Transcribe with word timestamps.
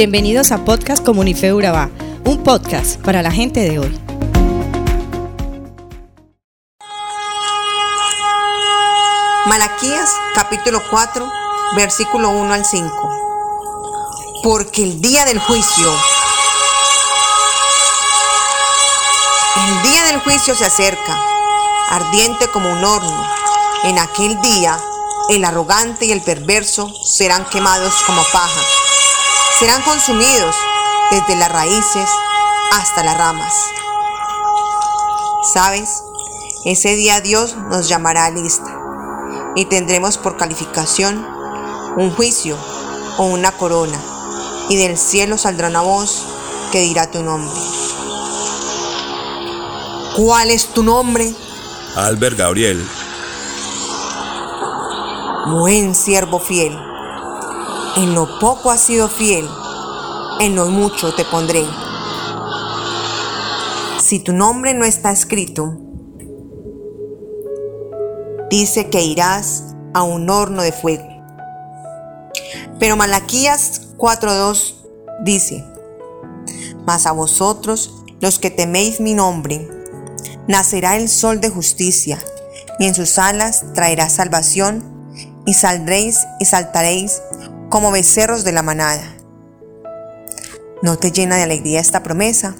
Bienvenidos 0.00 0.50
a 0.50 0.64
Podcast 0.64 1.04
Comunife 1.04 1.52
Urabá, 1.52 1.90
un 2.24 2.42
podcast 2.42 2.98
para 3.02 3.20
la 3.20 3.30
gente 3.30 3.60
de 3.60 3.78
hoy. 3.80 4.00
Malaquías 9.44 10.10
capítulo 10.34 10.80
4, 10.88 11.30
versículo 11.76 12.30
1 12.30 12.54
al 12.54 12.64
5. 12.64 14.40
Porque 14.42 14.84
el 14.84 15.02
día 15.02 15.26
del 15.26 15.38
juicio, 15.38 15.92
el 19.66 19.82
día 19.82 20.04
del 20.04 20.20
juicio 20.20 20.54
se 20.54 20.64
acerca, 20.64 21.22
ardiente 21.90 22.46
como 22.46 22.72
un 22.72 22.82
horno. 22.82 23.26
En 23.84 23.98
aquel 23.98 24.40
día, 24.40 24.78
el 25.28 25.44
arrogante 25.44 26.06
y 26.06 26.12
el 26.12 26.22
perverso 26.22 26.90
serán 27.04 27.44
quemados 27.50 27.92
como 28.06 28.22
paja 28.32 28.62
serán 29.60 29.82
consumidos 29.82 30.56
desde 31.10 31.36
las 31.36 31.52
raíces 31.52 32.08
hasta 32.72 33.04
las 33.04 33.18
ramas. 33.18 33.52
¿Sabes? 35.52 36.02
Ese 36.64 36.96
día 36.96 37.20
Dios 37.20 37.54
nos 37.68 37.86
llamará 37.86 38.24
a 38.24 38.30
lista 38.30 38.74
y 39.54 39.66
tendremos 39.66 40.16
por 40.16 40.38
calificación 40.38 41.26
un 41.98 42.10
juicio 42.10 42.56
o 43.18 43.24
una 43.24 43.52
corona 43.52 44.00
y 44.70 44.76
del 44.76 44.96
cielo 44.96 45.36
saldrá 45.36 45.68
una 45.68 45.82
voz 45.82 46.24
que 46.72 46.80
dirá 46.80 47.10
tu 47.10 47.22
nombre. 47.22 47.60
¿Cuál 50.16 50.50
es 50.50 50.68
tu 50.68 50.82
nombre? 50.82 51.34
Albert 51.96 52.38
Gabriel. 52.38 52.88
Buen 55.48 55.94
siervo 55.94 56.38
fiel 56.38 56.89
en 57.96 58.14
lo 58.14 58.38
poco 58.38 58.70
has 58.70 58.80
sido 58.80 59.08
fiel, 59.08 59.48
en 60.40 60.54
lo 60.54 60.66
mucho 60.66 61.14
te 61.14 61.24
pondré. 61.24 61.64
Si 64.02 64.20
tu 64.20 64.32
nombre 64.32 64.74
no 64.74 64.84
está 64.84 65.10
escrito, 65.10 65.76
dice 68.50 68.90
que 68.90 69.02
irás 69.02 69.74
a 69.94 70.02
un 70.02 70.28
horno 70.30 70.62
de 70.62 70.72
fuego. 70.72 71.06
Pero 72.78 72.96
Malaquías 72.96 73.96
4.2 73.96 74.74
dice, 75.24 75.64
Mas 76.86 77.06
a 77.06 77.12
vosotros, 77.12 78.02
los 78.20 78.38
que 78.38 78.50
teméis 78.50 79.00
mi 79.00 79.14
nombre, 79.14 79.68
nacerá 80.48 80.96
el 80.96 81.08
sol 81.08 81.40
de 81.40 81.50
justicia, 81.50 82.18
y 82.78 82.86
en 82.86 82.94
sus 82.94 83.18
alas 83.18 83.64
traerá 83.74 84.08
salvación, 84.08 84.82
y 85.46 85.54
saldréis 85.54 86.18
y 86.38 86.44
saltaréis 86.44 87.22
como 87.70 87.92
becerros 87.92 88.42
de 88.44 88.52
la 88.52 88.62
manada. 88.62 89.16
¿No 90.82 90.98
te 90.98 91.12
llena 91.12 91.36
de 91.36 91.44
alegría 91.44 91.80
esta 91.80 92.02
promesa? 92.02 92.56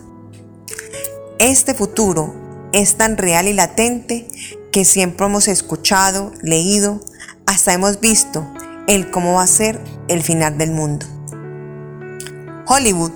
Este 1.40 1.74
futuro 1.74 2.34
es 2.72 2.96
tan 2.96 3.16
real 3.18 3.48
y 3.48 3.52
latente 3.52 4.28
que 4.70 4.84
siempre 4.84 5.26
hemos 5.26 5.48
escuchado, 5.48 6.32
leído, 6.42 7.00
hasta 7.44 7.72
hemos 7.72 7.98
visto 7.98 8.46
el 8.86 9.10
cómo 9.10 9.34
va 9.34 9.42
a 9.42 9.48
ser 9.48 9.80
el 10.06 10.22
final 10.22 10.56
del 10.56 10.70
mundo. 10.70 11.06
Hollywood 12.66 13.10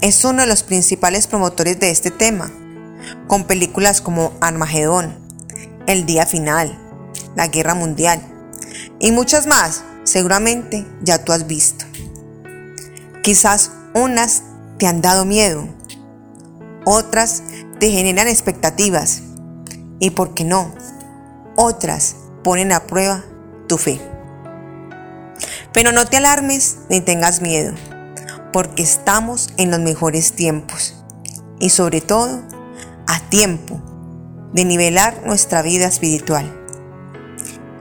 es 0.00 0.24
uno 0.24 0.42
de 0.42 0.48
los 0.48 0.64
principales 0.64 1.28
promotores 1.28 1.78
de 1.78 1.90
este 1.90 2.10
tema, 2.10 2.50
con 3.28 3.44
películas 3.44 4.00
como 4.00 4.32
Armagedón, 4.40 5.16
El 5.86 6.06
Día 6.06 6.26
Final, 6.26 6.76
La 7.36 7.46
Guerra 7.46 7.76
Mundial 7.76 8.20
y 8.98 9.12
muchas 9.12 9.46
más 9.46 9.84
seguramente 10.06 10.86
ya 11.02 11.22
tú 11.22 11.32
has 11.32 11.46
visto. 11.46 11.84
Quizás 13.22 13.72
unas 13.92 14.42
te 14.78 14.86
han 14.86 15.02
dado 15.02 15.24
miedo, 15.24 15.68
otras 16.84 17.42
te 17.80 17.90
generan 17.90 18.28
expectativas 18.28 19.22
y, 19.98 20.10
¿por 20.10 20.34
qué 20.34 20.44
no? 20.44 20.72
Otras 21.56 22.16
ponen 22.44 22.72
a 22.72 22.86
prueba 22.86 23.24
tu 23.66 23.76
fe. 23.78 24.00
Pero 25.72 25.92
no 25.92 26.06
te 26.06 26.18
alarmes 26.18 26.78
ni 26.88 27.00
tengas 27.00 27.42
miedo, 27.42 27.74
porque 28.52 28.82
estamos 28.82 29.50
en 29.56 29.70
los 29.70 29.80
mejores 29.80 30.32
tiempos 30.32 31.02
y 31.58 31.70
sobre 31.70 32.00
todo 32.00 32.42
a 33.08 33.20
tiempo 33.28 33.82
de 34.52 34.64
nivelar 34.64 35.22
nuestra 35.26 35.62
vida 35.62 35.86
espiritual. 35.86 36.50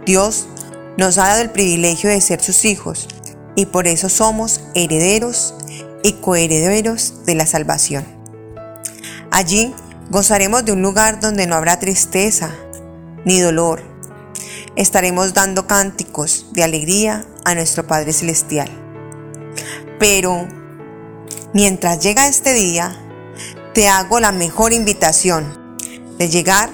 Dios 0.05 0.47
nos 0.97 1.17
ha 1.17 1.27
dado 1.27 1.41
el 1.41 1.49
privilegio 1.49 2.09
de 2.09 2.21
ser 2.21 2.41
sus 2.41 2.65
hijos 2.65 3.07
y 3.55 3.65
por 3.67 3.87
eso 3.87 4.09
somos 4.09 4.61
herederos 4.73 5.53
y 6.03 6.13
coherederos 6.13 7.25
de 7.25 7.35
la 7.35 7.45
salvación. 7.45 8.05
Allí 9.31 9.73
gozaremos 10.09 10.63
de 10.65 10.71
un 10.71 10.81
lugar 10.81 11.19
donde 11.19 11.47
no 11.47 11.55
habrá 11.55 11.79
tristeza 11.79 12.51
ni 13.25 13.39
dolor. 13.39 13.81
Estaremos 14.75 15.33
dando 15.33 15.67
cánticos 15.67 16.47
de 16.53 16.63
alegría 16.63 17.25
a 17.43 17.55
nuestro 17.55 17.87
Padre 17.87 18.13
Celestial. 18.13 18.69
Pero 19.99 20.47
mientras 21.53 22.01
llega 22.01 22.27
este 22.27 22.53
día, 22.53 22.95
te 23.73 23.87
hago 23.87 24.19
la 24.19 24.31
mejor 24.31 24.73
invitación 24.73 25.77
de 26.17 26.29
llegar 26.29 26.69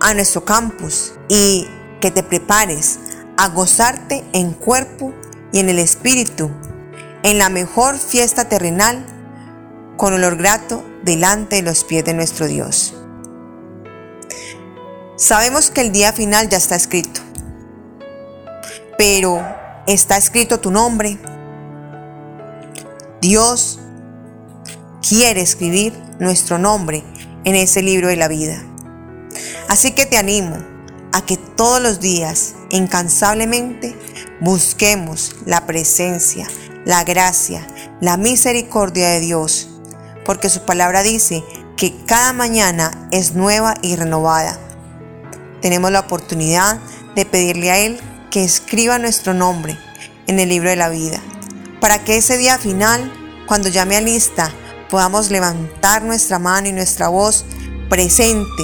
a 0.00 0.14
nuestro 0.14 0.44
campus 0.44 1.12
y 1.28 1.66
que 2.00 2.10
te 2.10 2.22
prepares 2.22 2.98
a 3.40 3.48
gozarte 3.48 4.22
en 4.34 4.52
cuerpo 4.52 5.14
y 5.50 5.60
en 5.60 5.70
el 5.70 5.78
espíritu, 5.78 6.50
en 7.22 7.38
la 7.38 7.48
mejor 7.48 7.96
fiesta 7.96 8.50
terrenal, 8.50 9.06
con 9.96 10.12
olor 10.12 10.36
grato 10.36 10.84
delante 11.04 11.56
de 11.56 11.62
los 11.62 11.84
pies 11.84 12.04
de 12.04 12.12
nuestro 12.12 12.46
Dios. 12.46 12.94
Sabemos 15.16 15.70
que 15.70 15.80
el 15.80 15.90
día 15.90 16.12
final 16.12 16.50
ya 16.50 16.58
está 16.58 16.76
escrito, 16.76 17.22
pero 18.98 19.42
¿está 19.86 20.18
escrito 20.18 20.60
tu 20.60 20.70
nombre? 20.70 21.18
Dios 23.22 23.80
quiere 25.08 25.40
escribir 25.40 25.94
nuestro 26.18 26.58
nombre 26.58 27.02
en 27.44 27.54
ese 27.54 27.80
libro 27.80 28.08
de 28.08 28.16
la 28.16 28.28
vida. 28.28 28.62
Así 29.66 29.92
que 29.92 30.04
te 30.04 30.18
animo 30.18 30.58
a 31.12 31.24
que 31.24 31.36
todos 31.36 31.80
los 31.80 32.00
días, 32.00 32.54
incansablemente, 32.70 33.96
busquemos 34.40 35.36
la 35.46 35.66
presencia, 35.66 36.48
la 36.84 37.04
gracia, 37.04 37.66
la 38.00 38.16
misericordia 38.16 39.08
de 39.10 39.20
Dios, 39.20 39.68
porque 40.24 40.48
su 40.48 40.64
palabra 40.64 41.02
dice 41.02 41.44
que 41.76 41.94
cada 42.06 42.32
mañana 42.32 43.08
es 43.10 43.34
nueva 43.34 43.74
y 43.82 43.96
renovada. 43.96 44.58
Tenemos 45.60 45.90
la 45.90 46.00
oportunidad 46.00 46.78
de 47.14 47.26
pedirle 47.26 47.70
a 47.70 47.78
Él 47.78 48.00
que 48.30 48.44
escriba 48.44 48.98
nuestro 48.98 49.34
nombre 49.34 49.78
en 50.26 50.38
el 50.38 50.48
libro 50.48 50.70
de 50.70 50.76
la 50.76 50.88
vida, 50.88 51.20
para 51.80 52.04
que 52.04 52.16
ese 52.16 52.38
día 52.38 52.58
final, 52.58 53.12
cuando 53.46 53.68
llame 53.68 53.96
a 53.96 54.00
lista, 54.00 54.52
podamos 54.88 55.30
levantar 55.30 56.02
nuestra 56.02 56.38
mano 56.38 56.68
y 56.68 56.72
nuestra 56.72 57.08
voz 57.08 57.44
presente 57.88 58.62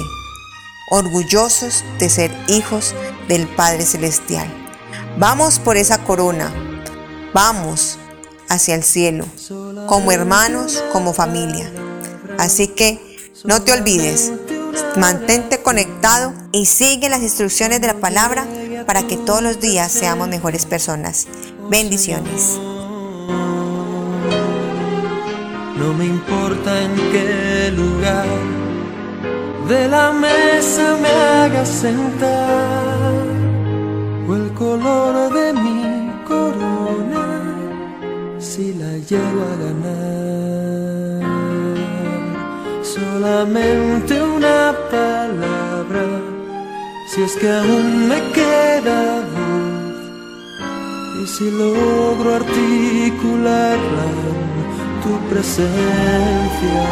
orgullosos 0.89 1.83
de 1.99 2.09
ser 2.09 2.31
hijos 2.47 2.95
del 3.27 3.47
Padre 3.47 3.85
Celestial. 3.85 4.47
Vamos 5.17 5.59
por 5.59 5.77
esa 5.77 6.03
corona, 6.03 6.53
vamos 7.33 7.97
hacia 8.49 8.75
el 8.75 8.83
cielo, 8.83 9.25
como 9.87 10.11
hermanos, 10.11 10.83
como 10.93 11.13
familia. 11.13 11.71
Así 12.37 12.67
que 12.67 12.99
no 13.43 13.61
te 13.61 13.73
olvides, 13.73 14.31
mantente 14.95 15.61
conectado 15.61 16.33
y 16.51 16.65
sigue 16.65 17.09
las 17.09 17.21
instrucciones 17.21 17.81
de 17.81 17.87
la 17.87 17.95
palabra 17.95 18.47
para 18.85 19.05
que 19.07 19.17
todos 19.17 19.41
los 19.41 19.59
días 19.59 19.91
seamos 19.91 20.27
mejores 20.27 20.65
personas. 20.65 21.27
Bendiciones. 21.69 22.57
No 25.77 25.93
me 25.93 26.05
importa 26.05 26.81
en 26.81 26.95
qué 27.11 27.71
lugar 27.75 28.56
de 29.67 29.87
la 29.89 30.11
mesa 30.13 30.97
me 31.01 31.09
haga 31.09 31.65
sentar 31.65 33.23
o 34.27 34.35
el 34.35 34.53
color 34.53 35.33
de 35.33 35.53
mi 35.53 36.11
corona 36.25 37.25
si 38.39 38.73
la 38.73 38.91
llego 39.09 39.41
a 39.51 39.55
ganar. 39.63 40.87
Solamente 42.81 44.21
una 44.21 44.73
palabra, 44.89 46.05
si 47.09 47.23
es 47.23 47.35
que 47.35 47.49
aún 47.49 48.07
me 48.07 48.19
queda 48.31 48.99
voz 49.33 49.97
y 51.21 51.27
si 51.27 51.51
logro 51.51 52.35
articularla 52.35 54.07
tu 55.03 55.13
presencia. 55.29 56.85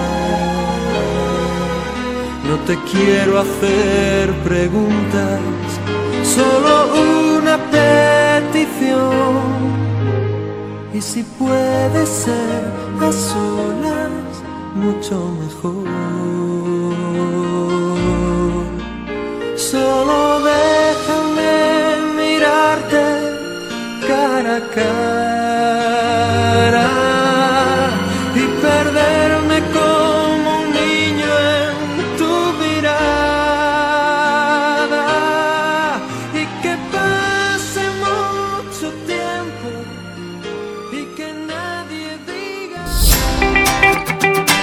No 2.47 2.57
te 2.67 2.77
quiero 2.91 3.39
hacer 3.39 4.31
preguntas, 4.43 5.39
solo 6.23 6.73
una 7.37 7.57
petición. 7.71 9.35
Y 10.93 11.01
si 11.01 11.23
puede 11.23 12.05
ser 12.05 12.71
a 13.01 13.11
solas 13.11 14.43
mucho 14.75 15.31
mejor. 15.41 15.87
Solo 19.55 20.41
déjame 20.53 21.53
mirarte 22.15 23.03
cara 24.07 24.57
a 24.57 24.61
cara 24.75 25.84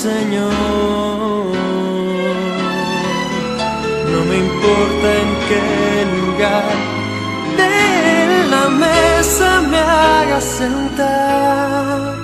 Señor, 0.00 0.50
no 4.12 4.24
me 4.30 4.36
importa 4.46 5.06
en 5.22 5.28
qué 5.48 5.64
lugar 6.16 6.72
de 7.58 8.48
la 8.48 8.64
mesa 8.70 9.60
me 9.70 9.76
haga 9.76 10.40
sentar 10.40 12.14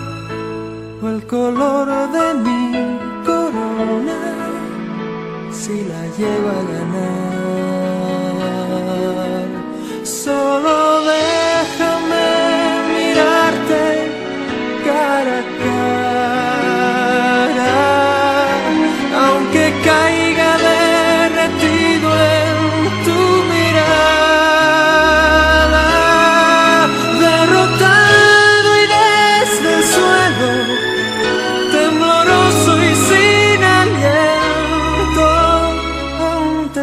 o 1.02 1.08
el 1.08 1.26
color 1.26 1.88
de 2.16 2.26
mi 2.44 2.98
corona 3.26 4.20
si 5.52 5.84
la 5.84 6.02
llego 6.16 6.48
a 6.48 6.62
ganar. 6.72 7.65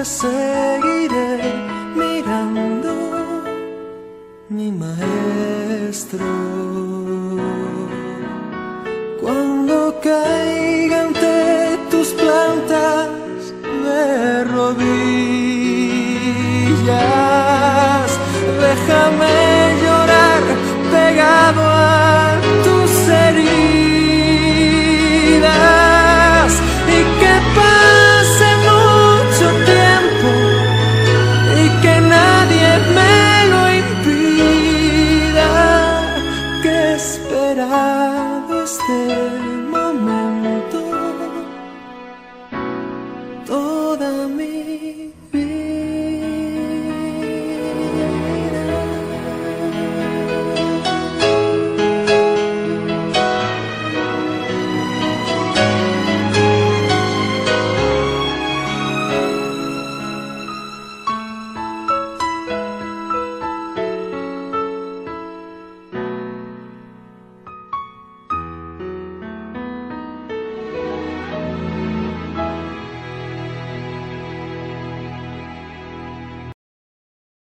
Aún 0.03 1.22